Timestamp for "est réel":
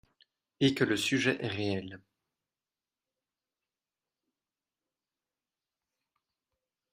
1.41-2.01